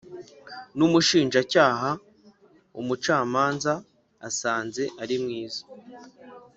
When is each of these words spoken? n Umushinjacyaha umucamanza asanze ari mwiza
n 0.77 0.79
Umushinjacyaha 0.87 1.89
umucamanza 2.79 3.73
asanze 4.27 4.83
ari 5.01 5.15
mwiza 5.23 5.61